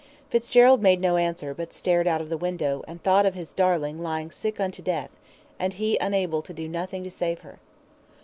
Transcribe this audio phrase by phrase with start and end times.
[0.31, 4.01] Fitzgerald made no answer, but stared out of the window, and thought of his darling
[4.01, 5.11] lying sick unto death,
[5.59, 7.59] and he able to do nothing to save her.